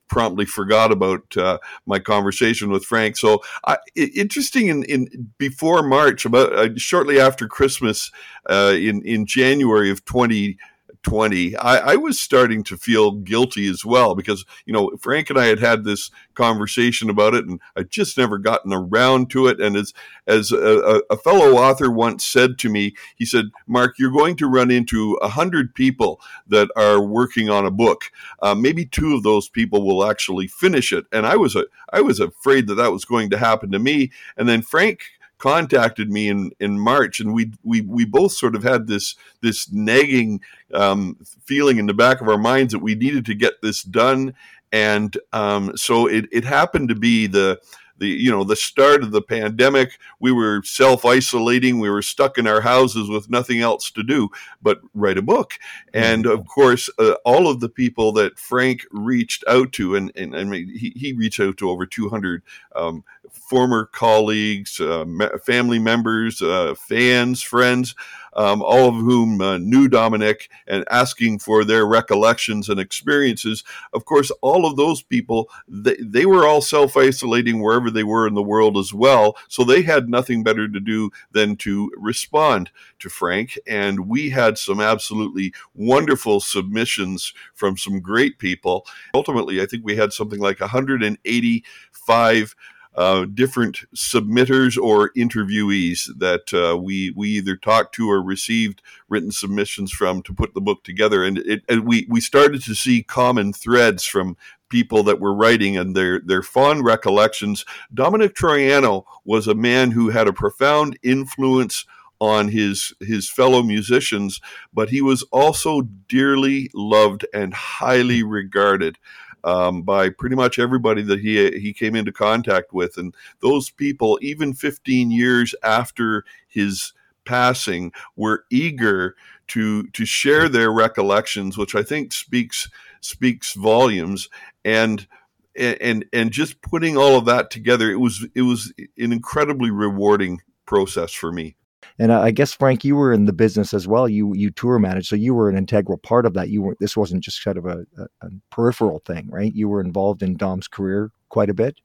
[0.07, 3.17] Promptly forgot about uh, my conversation with Frank.
[3.17, 4.67] So I, interesting.
[4.67, 8.11] In, in before March, about uh, shortly after Christmas,
[8.47, 10.57] uh, in in January of twenty 20,
[11.05, 15.45] I, I, was starting to feel guilty as well because, you know, Frank and I
[15.45, 19.59] had had this conversation about it and I just never gotten around to it.
[19.59, 19.93] And as,
[20.27, 24.47] as a, a fellow author once said to me, he said, Mark, you're going to
[24.47, 28.11] run into a hundred people that are working on a book.
[28.41, 31.05] Uh, maybe two of those people will actually finish it.
[31.11, 34.11] And I was, a, I was afraid that that was going to happen to me.
[34.37, 35.01] And then Frank
[35.43, 39.69] contacted me in, in March, and we we we both sort of had this this
[39.73, 40.39] nagging
[40.73, 44.33] um, feeling in the back of our minds that we needed to get this done,
[44.71, 47.59] and um, so it it happened to be the
[47.97, 49.99] the you know the start of the pandemic.
[50.19, 51.79] We were self-isolating.
[51.79, 54.29] We were stuck in our houses with nothing else to do
[54.61, 55.53] but write a book.
[55.93, 60.33] And of course uh, all of the people that frank reached out to and, and,
[60.33, 62.41] and he, he reached out to over 200
[62.75, 65.05] um, former colleagues uh,
[65.43, 67.95] family members uh, fans friends
[68.35, 73.63] um, all of whom uh, knew Domenic and asking for their recollections and experiences.
[73.93, 78.27] Of course, all of those people, they, they were all self isolating wherever they were
[78.27, 79.37] in the world as well.
[79.47, 83.57] So they had nothing better to do than to respond to Frank.
[83.67, 88.85] And we had some absolutely wonderful submissions from some great people.
[89.13, 92.55] Ultimately, I think we had something like 185
[92.95, 99.31] uh, different submitters or interviewees that uh, we we either talked to or received written
[99.31, 103.03] submissions from to put the book together, and it and we we started to see
[103.03, 104.37] common threads from
[104.69, 107.65] people that were writing and their their fond recollections.
[107.93, 111.85] Domenic Troiano was a man who had a profound influence
[112.19, 114.39] on his his fellow musicians,
[114.73, 118.97] but he was also dearly loved and highly regarded
[119.43, 124.19] um, by pretty much everybody that he he came into contact with, and those people,
[124.21, 126.93] even 15 years after his
[127.25, 129.15] passing, were eager
[129.47, 132.69] to to share their recollections, which I think speaks
[133.01, 134.29] speaks volumes.
[134.63, 135.07] And
[135.55, 140.41] and and just putting all of that together, it was it was an incredibly rewarding
[140.65, 141.55] process for me.
[141.99, 144.07] And I guess Frank, you were in the business as well.
[144.07, 146.49] You you tour managed, so you were an integral part of that.
[146.49, 149.53] You were this wasn't just kind of a, a, a peripheral thing, right?
[149.53, 151.75] You were involved in Dom's career quite a bit.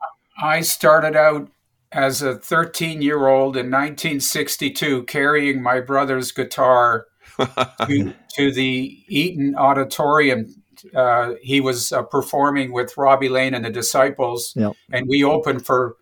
[0.40, 1.50] I started out
[1.92, 7.06] as a 13 year old in 1962 carrying my brother's guitar
[7.38, 10.54] to, to, the Eaton Auditorium.
[10.94, 14.74] Uh, he was uh, performing with Robbie Lane and the Disciples, yep.
[14.92, 15.96] and we opened for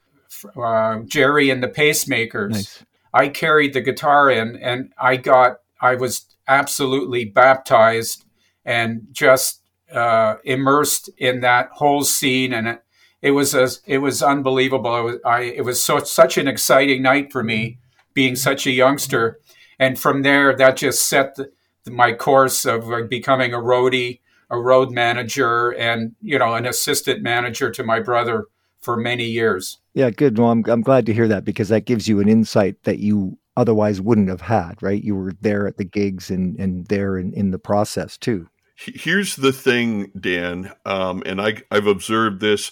[0.62, 2.50] uh, Gerry and the Pacemakers.
[2.50, 2.85] Nice.
[3.16, 8.26] I carried the guitar in and I got, I was absolutely baptized
[8.62, 12.52] and just uh, immersed in that whole scene.
[12.52, 12.83] And it,
[13.22, 14.98] it was a, it was unbelievable.
[14.98, 17.79] It was, I, it was so, such an exciting night for me
[18.12, 19.40] being such a youngster.
[19.79, 21.50] And from there, that just set the,
[21.90, 27.70] my course of becoming a roadie, a road manager, and, you know, an assistant manager
[27.70, 28.44] to my brother
[28.87, 29.79] for many years.
[29.94, 30.38] Yeah, good.
[30.38, 33.37] Well, I'm, I'm glad to hear that because that gives you an insight that you
[33.57, 35.03] otherwise wouldn't have had, right?
[35.03, 38.49] You were there at the gigs and, and there in, in the process too.
[38.77, 42.70] Here's the thing, Dan, um, and I, I've observed this.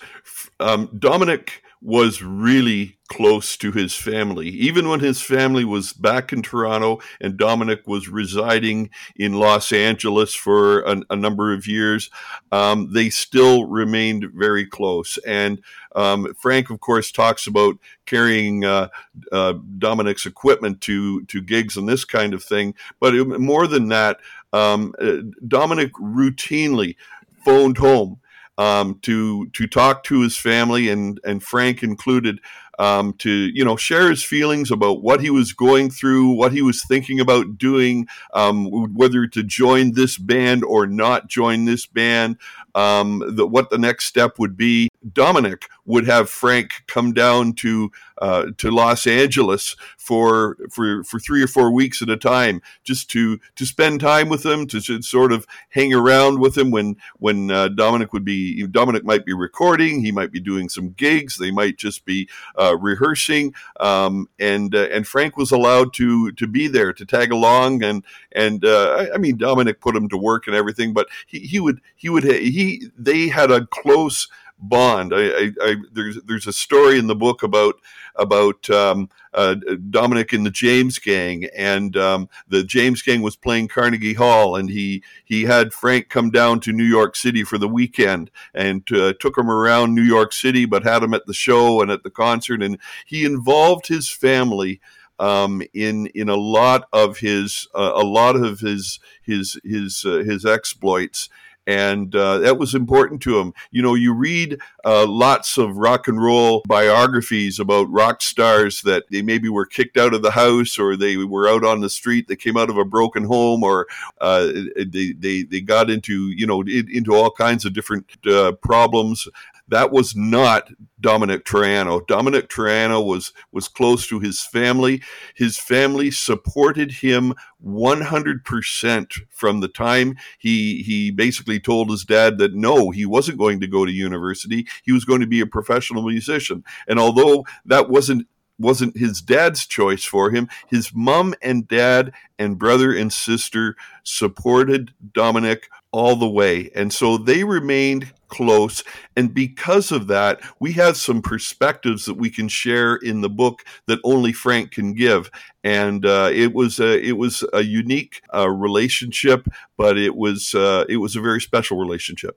[0.61, 1.49] Um, Domenic
[1.81, 4.49] was really close to his family.
[4.49, 10.35] Even when his family was back in Toronto and Domenic was residing in Los Angeles
[10.35, 12.11] for a, a number of years,
[12.51, 15.19] um, they still remained very close.
[15.27, 15.61] And
[15.95, 18.89] um, Frank, of course, talks about carrying uh,
[19.31, 22.75] uh, Domenic's equipment to to gigs and this kind of thing.
[23.01, 24.19] But it, more than that,
[24.53, 26.97] um, uh, Domenic routinely
[27.45, 28.19] phoned home
[28.59, 32.41] um, to to talk to his family and and Frank included
[32.79, 36.63] um, to you know share his feelings about what he was going through, what he
[36.63, 42.37] was thinking about doing, um, whether to join this band or not join this band,
[42.75, 44.89] um, the, what the next step would be.
[45.13, 51.43] Domenic would have Frank come down to uh, to Los Angeles for for for three
[51.43, 55.03] or four weeks at a time, just to to spend time with him, to, to
[55.03, 59.33] sort of hang around with him when when uh, Domenic would be Domenic might be
[59.33, 64.75] recording, he might be doing some gigs, they might just be uh, rehearsing, um, and
[64.75, 69.07] uh, and Frank was allowed to to be there to tag along, and and uh,
[69.13, 72.25] I mean Domenic put him to work and everything, but he, he would he would
[72.25, 75.13] he they had a close bond.
[75.15, 77.77] I, I, I, there's there's a story in the book about
[78.17, 79.57] about um, uh,
[79.91, 84.71] Domenic and the James Gang, and um, the James Gang was playing Carnegie Hall, and
[84.71, 89.13] he he had Frank come down to New York City for the weekend, and uh,
[89.21, 92.11] took him around New York City, but had him at the show and at the
[92.11, 94.81] concert, and he involved his family.
[95.17, 100.25] Um, in in a lot of his uh, a lot of his his his uh,
[100.27, 101.29] his exploits
[101.67, 103.55] and uh, that was important to him.
[103.71, 109.05] You know, you read uh, lots of rock and roll biographies about rock stars that
[109.11, 112.29] they maybe were kicked out of the house or they were out on the street,
[112.29, 113.87] they came out of a broken home, or
[114.21, 119.29] uh, they, they they got into you know into all kinds of different uh, problems.
[119.69, 120.69] That was not
[121.01, 122.07] Domenic Troiano.
[122.07, 125.03] Domenic Troiano was was close to his family.
[125.35, 132.55] His family supported him 100% from the time he he basically told his dad that
[132.55, 134.67] no, he wasn't going to go to university.
[134.83, 136.63] He was going to be a professional musician.
[136.87, 138.27] And although that wasn't
[138.59, 140.49] wasn't his dad's choice for him.
[140.69, 146.71] His mom and dad and brother and sister supported Domenic all the way.
[146.75, 148.83] And so they remained close.
[149.15, 153.63] And because of that, we have some perspectives that we can share in the book
[153.87, 155.31] that only Frank can give.
[155.63, 159.47] And uh, it was a, it was a unique uh, relationship,
[159.79, 162.37] but it was uh, it was a very special relationship.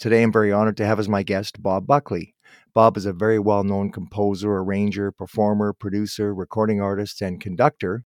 [0.00, 2.34] Today, I'm very honored to have as my guest Bob Buckley.
[2.72, 8.04] Bob is a very well known composer, arranger, performer, producer, recording artist, and conductor.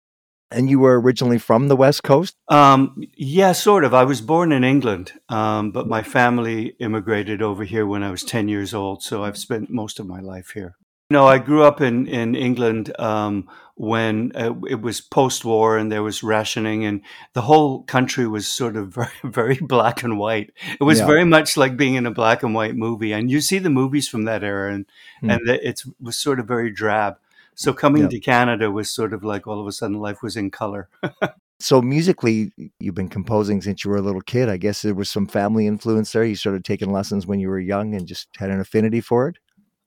[0.51, 2.37] And you were originally from the West Coast?
[2.49, 3.93] Um, yeah, sort of.
[3.93, 8.23] I was born in England, um, but my family immigrated over here when I was
[8.23, 9.03] 10 years old.
[9.03, 10.77] So I've spent most of my life here.
[11.11, 15.93] No, I grew up in in England um, when uh, it was post war and
[15.93, 17.03] there was rationing, and
[17.35, 20.53] the whole country was sort of very, very black and white.
[20.81, 21.07] It was yeah.
[21.07, 24.09] very much like being in a black and white movie, and you see the movies
[24.09, 24.87] from that era, and
[25.23, 25.33] mm.
[25.33, 27.19] and it was sort of very drab.
[27.55, 28.09] So coming yeah.
[28.09, 30.89] to Canada was sort of like all of a sudden life was in color.
[31.61, 34.49] so musically, you've been composing since you were a little kid.
[34.49, 36.25] I guess there was some family influence there.
[36.25, 39.37] You started taking lessons when you were young and just had an affinity for it.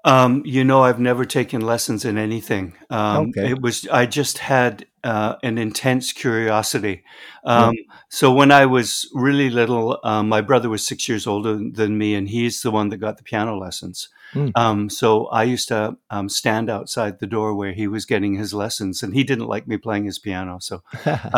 [0.08, 2.76] Um, you know, I've never taken lessons in anything.
[2.90, 3.52] Um, okay.
[3.52, 7.04] It was I just had uh, an intense curiosity.
[7.44, 7.94] Um, yeah.
[8.10, 12.16] So when I was really little, um, my brother was six years older than me,
[12.16, 14.08] and he's the one that got the piano lessons.
[14.34, 14.92] Mm.
[14.92, 19.04] so I used to um, stand outside the door where he was getting his lessons,
[19.04, 20.60] and he didn't like me playing his piano.
[20.60, 20.84] So,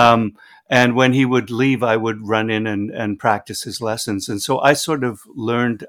[0.70, 4.42] and when he would leave, I would run in and, and practice his lessons, and
[4.42, 5.86] so I sort of learned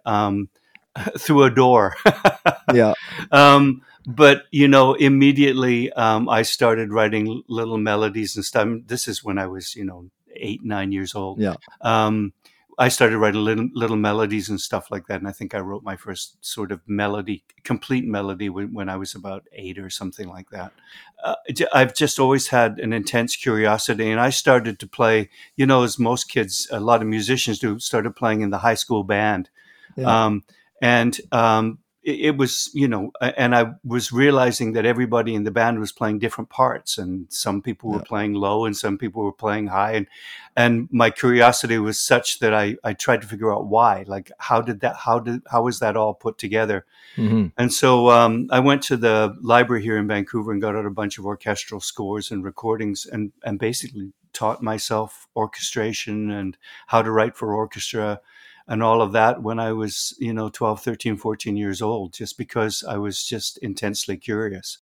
[1.18, 1.96] through a door.
[2.74, 2.94] yeah.
[3.30, 8.68] Um, but you know, immediately um, I started writing little melodies and stuff.
[8.86, 11.40] This is when I was, you know, eight, nine years old.
[11.40, 11.56] Yeah.
[11.80, 12.32] Um,
[12.80, 15.84] I started writing little, little melodies and stuff like that, and I think I wrote
[15.84, 20.26] my first sort of melody, complete melody, when, when I was about eight or something
[20.26, 20.72] like that.
[21.22, 21.34] Uh,
[21.74, 25.28] I've just always had an intense curiosity, and I started to play.
[25.56, 28.76] You know, as most kids, a lot of musicians do, started playing in the high
[28.76, 29.50] school band.
[29.94, 30.24] Yeah.
[30.24, 30.44] Um,
[30.80, 35.50] and um, it, it, was you know and i was realizing that everybody in the
[35.50, 38.04] band was playing different parts and some people were yeah.
[38.06, 40.06] playing low and some people were playing high and
[40.56, 44.60] and my curiosity was such that i i tried to figure out why like how
[44.60, 46.86] did that how did how was that all put together
[47.16, 47.46] mm-hmm.
[47.58, 50.90] and so um, i went to the library here in vancouver and got out a
[50.90, 57.10] bunch of orchestral scores and recordings and and basically taught myself orchestration and how to
[57.10, 58.20] write for orchestra
[58.70, 62.38] and all of that when I was, you know, 12, 13, 14 years old, just
[62.38, 64.78] because I was just intensely curious.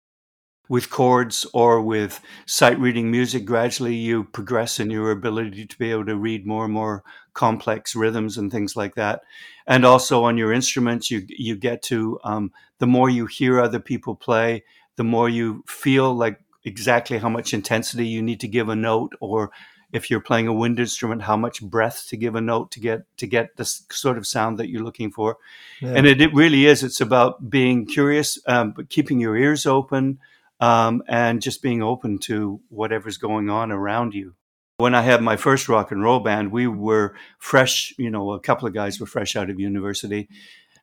[0.69, 5.91] With chords or with sight reading music, gradually you progress in your ability to be
[5.91, 7.03] able to read more and more
[7.35, 9.23] complex rhythms and things like that.
[9.67, 13.81] And also on your instruments, you you get to um, the more you hear other
[13.81, 14.63] people play,
[14.95, 19.13] the more you feel like exactly how much intensity you need to give a note
[19.21, 19.51] or
[19.93, 23.05] if you're playing a wind instrument, how much breath to give a note to get
[23.19, 25.37] to get the sort of sound that you're looking for.
[25.81, 25.93] Yeah.
[25.95, 26.83] And it, it, really is.
[26.83, 30.19] It's about being curious, um, but keeping your ears open
[30.61, 34.35] um, and just being open to whatever's going on around you.
[34.79, 37.95] When I had my first rock and roll band, we were fresh.
[37.99, 40.29] You know, a couple of guys were fresh out of university,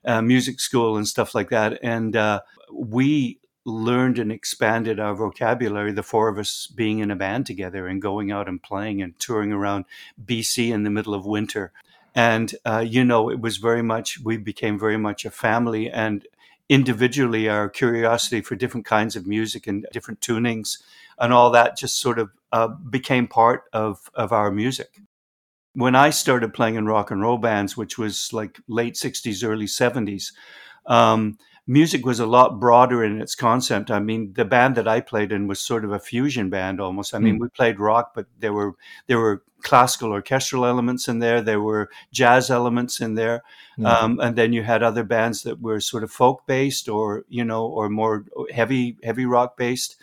[0.06, 2.41] uh, music school, and stuff like that, and uh,
[2.72, 7.88] we learned and expanded our vocabulary, the four of us being in a band together
[7.88, 9.86] and going out and playing and touring around
[10.24, 11.72] BC in the middle of winter.
[12.15, 15.89] And, uh, you know, it was very much, we became very much a family.
[15.89, 16.26] And
[16.67, 20.78] individually, our curiosity for different kinds of music and different tunings
[21.19, 25.02] and all that just sort of uh, became part of, of our music.
[25.74, 29.65] When I started playing in rock and roll bands, which was like late 60s, early
[29.65, 30.32] 70s,
[30.86, 31.38] um,
[31.69, 33.91] music was a lot broader in its concept.
[33.91, 37.13] I mean, the band that I played in was sort of a fusion band almost.
[37.13, 37.41] I mean, mm.
[37.41, 38.73] we played rock, but there were
[39.05, 41.41] there were classical orchestral elements in there.
[41.41, 43.43] There were jazz elements in there,
[43.78, 43.86] mm.
[43.86, 47.45] um, and then you had other bands that were sort of folk based, or you
[47.45, 49.95] know, or more heavy heavy rock based.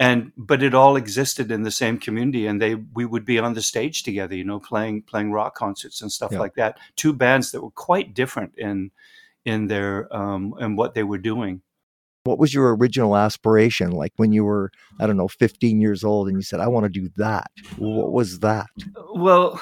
[0.00, 3.54] And but it all existed in the same community, and they we would be on
[3.54, 6.40] the stage together, you know, playing playing rock concerts and stuff yeah.
[6.40, 6.76] like that.
[6.96, 8.90] Two bands that were quite different in
[9.44, 11.62] in their um, and what they were doing.
[12.24, 13.90] What was your original aspiration?
[13.90, 16.84] Like when you were, I don't know, 15 years old and you said, I want
[16.84, 17.50] to do that.
[17.76, 18.68] What was that?
[19.14, 19.60] Well,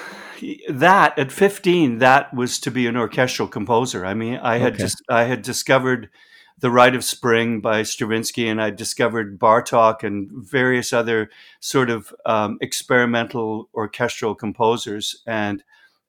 [0.69, 4.05] that at 15, that was to be an orchestral composer.
[4.05, 4.83] I mean, I had okay.
[4.83, 6.09] just, I had discovered
[6.59, 11.29] the Rite of Spring by Stravinsky, and I discovered Bartok and various other
[11.59, 15.21] sort of um, experimental orchestral composers.
[15.27, 15.63] And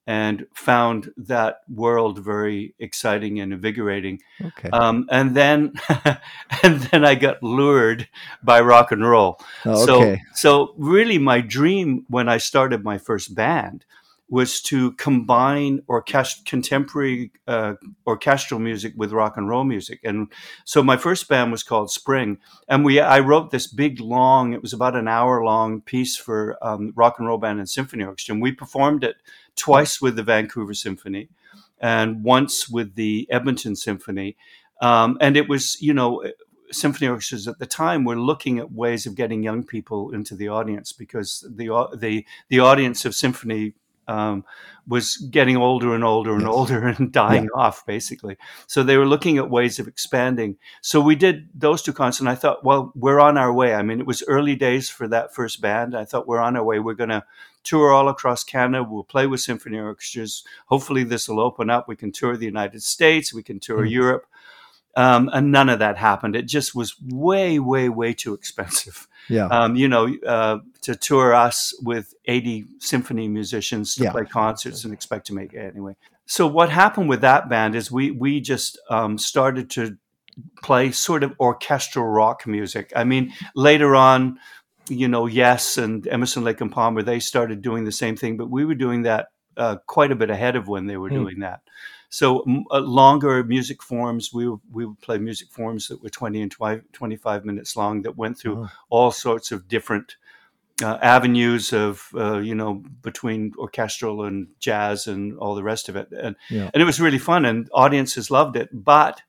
[0.06, 4.20] and found that world very exciting and invigorating.
[4.42, 4.68] Okay.
[4.70, 5.72] Um, and then,
[6.62, 8.08] and then I got lured
[8.42, 9.40] by rock and roll.
[9.64, 10.22] Oh, okay.
[10.34, 13.84] So, so really, my dream when I started my first band
[14.28, 17.74] was to combine orchest- contemporary uh,
[18.06, 20.00] orchestral music with rock and roll music.
[20.02, 20.32] And
[20.64, 24.52] so my first band was called Spring, and we I wrote this big long.
[24.52, 28.04] It was about an hour long piece for um, rock and roll band and symphony
[28.04, 28.34] orchestra.
[28.34, 29.16] And we performed it
[29.56, 31.28] twice with the Vancouver Symphony
[31.80, 34.36] and once with the Edmonton Symphony.
[34.80, 36.24] Um, and it was, you know,
[36.72, 40.48] symphony orchestras at the time were looking at ways of getting young people into the
[40.48, 43.74] audience because the the the audience of symphony
[44.08, 44.44] um,
[44.86, 46.50] was getting older and older and yes.
[46.50, 47.60] older and dying yeah.
[47.60, 48.36] off, basically.
[48.66, 50.56] So they were looking at ways of expanding.
[50.82, 53.74] So we did those two concerts, and I thought, well, we're on our way.
[53.74, 55.96] I mean, it was early days for that first band.
[55.96, 56.78] I thought we're on our way.
[56.78, 57.24] We're going to
[57.64, 58.84] tour all across Canada.
[58.84, 60.44] We'll play with symphony orchestras.
[60.66, 61.88] Hopefully, this will open up.
[61.88, 63.34] We can tour the United States.
[63.34, 63.90] We can tour mm.
[63.90, 64.26] Europe.
[64.96, 66.36] Um, and none of that happened.
[66.36, 69.08] It just was way, way, way too expensive.
[69.28, 69.46] Yeah.
[69.46, 74.12] Um, you know, uh, to tour us with 80 symphony musicians to yeah.
[74.12, 75.96] play concerts and expect to make it anyway.
[76.26, 79.96] So what happened with that band is we we just um, started to
[80.62, 82.92] play sort of orchestral rock music.
[82.96, 84.38] I mean, later on,
[84.88, 88.50] you know, Yes and Emerson Lake and Palmer they started doing the same thing, but
[88.50, 91.14] we were doing that uh, quite a bit ahead of when they were mm.
[91.14, 91.60] doing that.
[92.10, 96.54] So uh, longer music forms, we we would play music forms that were 20 and
[96.92, 98.68] 25 minutes long that went through oh.
[98.88, 100.16] all sorts of different
[100.82, 105.96] uh, avenues of uh, you know between orchestral and jazz and all the rest of
[105.96, 106.70] it, and yeah.
[106.72, 108.68] and it was really fun, and audiences loved it.
[108.72, 109.22] But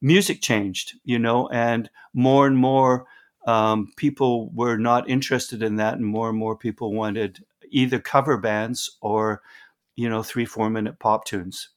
[0.00, 3.06] music changed, you know, and more and more
[3.48, 8.36] um, people were not interested in that, and more and more people wanted either cover
[8.36, 9.42] bands or
[9.96, 11.70] you know three four minute pop tunes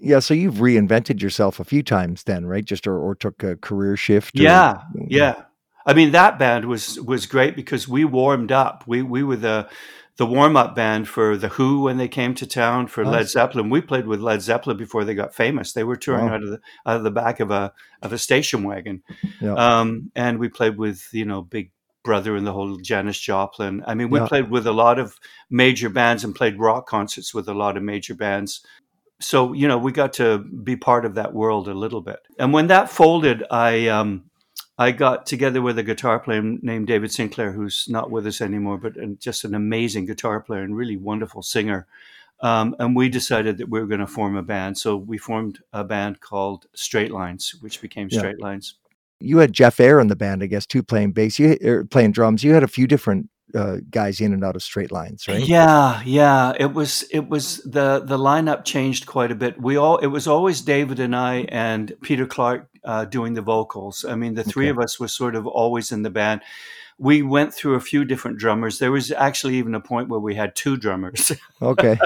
[0.00, 2.64] yeah, so you've reinvented yourself a few times then, right?
[2.64, 4.38] Just or, or took a career shift.
[4.38, 5.44] Or, yeah, yeah.
[5.86, 8.84] I mean, that band was was great because we warmed up.
[8.86, 9.68] We we were the
[10.16, 13.68] the warm up band for the Who when they came to town for Led Zeppelin.
[13.68, 15.72] We played with Led Zeppelin before they got famous.
[15.72, 16.34] They were touring wow.
[16.34, 19.02] out of the out of the back of a of a station wagon,
[19.40, 19.54] yeah.
[19.54, 21.72] um, and we played with you know Big
[22.04, 23.82] Brother and the whole Janis Joplin.
[23.86, 24.28] I mean, we yeah.
[24.28, 25.18] played with a lot of
[25.50, 28.64] major bands and played rock concerts with a lot of major bands
[29.20, 32.52] so you know we got to be part of that world a little bit and
[32.52, 34.24] when that folded i um
[34.78, 38.78] i got together with a guitar player named david sinclair who's not with us anymore
[38.78, 41.86] but just an amazing guitar player and really wonderful singer
[42.40, 45.60] um, and we decided that we were going to form a band so we formed
[45.72, 48.44] a band called straight lines which became straight yeah.
[48.44, 48.74] lines
[49.20, 52.12] you had jeff Ayer in the band i guess too playing bass you er, playing
[52.12, 55.46] drums you had a few different uh, guys in and out of straight lines, right?
[55.46, 56.52] Yeah, yeah.
[56.58, 59.60] It was it was the the lineup changed quite a bit.
[59.60, 64.04] We all it was always David and I and Peter Clark uh, doing the vocals.
[64.04, 64.70] I mean, the three okay.
[64.70, 66.42] of us were sort of always in the band.
[66.98, 68.78] We went through a few different drummers.
[68.78, 71.32] There was actually even a point where we had two drummers.
[71.62, 71.98] Okay.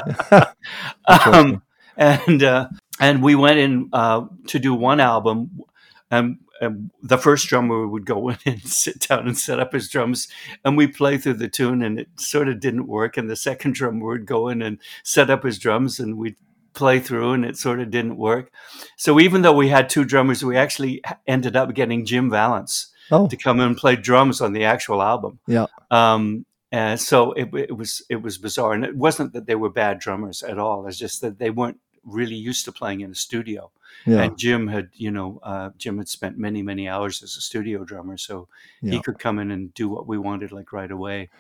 [1.06, 1.62] um,
[1.96, 2.68] and uh,
[3.00, 5.62] and we went in uh, to do one album,
[6.10, 9.88] and and the first drummer would go in and sit down and set up his
[9.88, 10.28] drums
[10.64, 13.74] and we play through the tune and it sort of didn't work and the second
[13.74, 16.36] drummer would go in and set up his drums and we'd
[16.74, 18.52] play through and it sort of didn't work
[18.96, 23.26] so even though we had two drummers we actually ended up getting jim Vallance oh.
[23.28, 27.76] to come and play drums on the actual album yeah um, and so it, it
[27.76, 30.98] was it was bizarre and it wasn't that they were bad drummers at all it's
[30.98, 33.70] just that they weren't really used to playing in a studio
[34.06, 34.22] yeah.
[34.22, 37.84] And Jim had, you know, uh, Jim had spent many, many hours as a studio
[37.84, 38.48] drummer, so
[38.80, 38.92] yeah.
[38.92, 41.30] he could come in and do what we wanted like right away.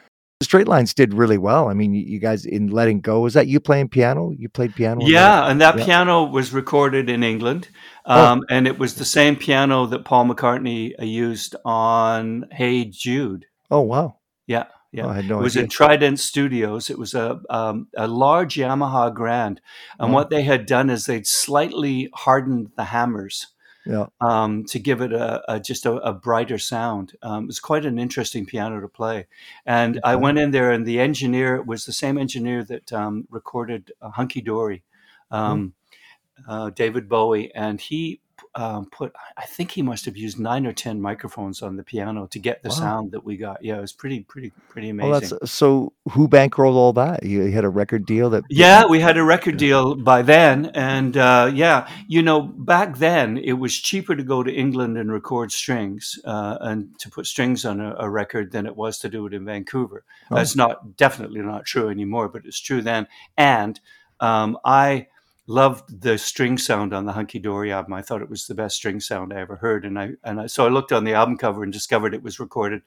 [0.40, 1.68] Straight Lines did really well.
[1.68, 4.30] I mean, you guys in Letting Go, was that you playing piano?
[4.30, 5.00] You played piano?
[5.04, 5.50] Yeah, that?
[5.50, 5.84] and that yeah.
[5.84, 7.68] piano was recorded in England.
[8.06, 8.24] Oh.
[8.24, 8.54] Um, oh.
[8.54, 13.46] And it was the same piano that Paul McCartney uh, used on Hey Jude.
[13.68, 14.18] Oh, wow.
[14.46, 14.66] Yeah.
[14.90, 15.64] Yeah, oh, I had no it was idea.
[15.64, 16.88] in Trident Studios.
[16.88, 19.60] It was a um, a large Yamaha Grand,
[19.98, 20.14] and oh.
[20.14, 23.48] what they had done is they'd slightly hardened the hammers.
[23.88, 24.06] Yeah.
[24.20, 27.14] Um, to give it a, a just a, a, brighter sound.
[27.22, 29.26] Um, it was quite an interesting piano to play.
[29.64, 30.02] And okay.
[30.04, 34.10] I went in there, and the engineer was the same engineer that um, recorded uh,
[34.10, 34.82] Hunky Dory,
[35.32, 35.72] mm.
[36.46, 38.20] uh, David Bowie, and he
[38.54, 42.26] um, put I think he must have used nine or ten microphones on the piano
[42.28, 42.74] to get the wow.
[42.74, 43.64] sound that we got.
[43.64, 45.10] Yeah, it was pretty pretty pretty amazing.
[45.10, 47.22] Well, that's, so who bankrolled all that?
[47.22, 51.16] You had a record deal that Yeah, we had a record deal by then and
[51.16, 55.52] uh, yeah, you know, back then it was cheaper to go to England and record
[55.52, 59.26] strings uh, and to put strings on a, a, record than it was to do
[59.26, 60.04] it in Vancouver.
[60.30, 60.36] Oh.
[60.36, 63.06] That's not definitely not true anymore, but it's true then.
[63.36, 63.80] And
[64.20, 65.08] um, I
[65.48, 67.94] loved the string sound on the Hunky Dory album.
[67.94, 70.46] I thought it was the best string sound I ever heard, and I and I,
[70.46, 72.82] so I looked on the album cover and discovered it was recorded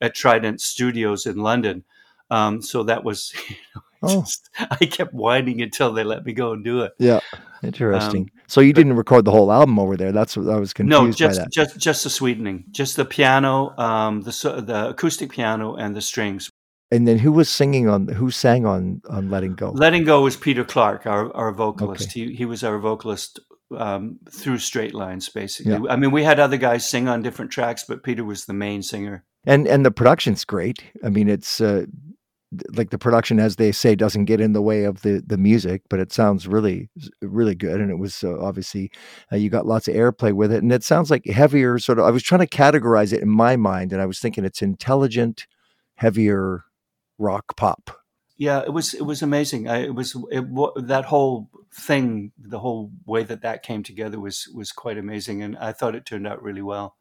[0.00, 1.84] at Trident Studios in London.
[2.30, 4.20] Um, so that was, you know, oh.
[4.20, 6.92] just, I kept whining until they let me go and do it.
[6.98, 7.20] Yeah,
[7.62, 8.22] interesting.
[8.22, 10.12] Um, so you didn't record the whole album over there.
[10.12, 11.52] That's what I was confused no, just by that.
[11.52, 16.51] just just the sweetening, just the piano, um, the the acoustic piano, and the strings
[16.92, 19.70] and then who was singing on who sang on on letting go?
[19.70, 22.10] Letting go was peter clark our, our vocalist.
[22.10, 22.26] Okay.
[22.26, 23.40] he, he was our vocalist
[23.76, 25.72] um, through straight lines basically.
[25.72, 25.80] Yeah.
[25.88, 28.82] i mean we had other guys sing on different tracks but peter was the main
[28.82, 29.24] singer.
[29.44, 30.84] And and the production's great.
[31.02, 31.86] I mean it's uh,
[32.74, 35.80] like the production as they say doesn't get in the way of the the music
[35.88, 36.90] but it sounds really
[37.22, 37.80] really good.
[37.80, 38.90] And it was uh, obviously
[39.32, 40.62] uh, you got lots of airplay with it.
[40.62, 43.56] And it sounds like heavier sort of i was trying to categorize it in my
[43.56, 45.46] mind and i was thinking it's intelligent
[45.96, 46.64] heavier
[47.22, 47.90] rock pop.
[48.36, 49.68] Yeah, it was it was amazing.
[49.68, 50.44] I, it was it,
[50.88, 55.56] that whole thing, the whole way that that came together was was quite amazing, and
[55.58, 56.96] I thought it turned out really well.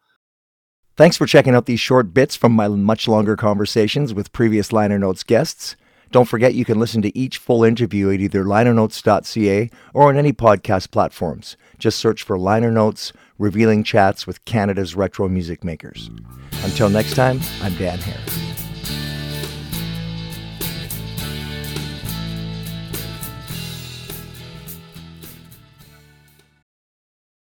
[0.97, 4.99] Thanks for checking out these short bits from my much longer conversations with previous Liner
[4.99, 5.76] Notes guests.
[6.11, 10.34] Don't forget you can listen to each full interview at either linernotes.ca or on any
[10.34, 11.55] podcast platforms.
[11.80, 16.09] Just search for Liner Notes, revealing chats with Canada's retro music makers.
[16.63, 18.50] Until next time, I'm Dan Hare.